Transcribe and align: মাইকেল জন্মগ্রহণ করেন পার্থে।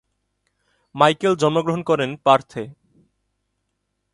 মাইকেল 0.95 1.33
জন্মগ্রহণ 1.35 1.81
করেন 1.83 2.09
পার্থে। 2.25 2.63